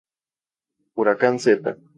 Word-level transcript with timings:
Huracán 0.95 1.37
Z 1.37 1.77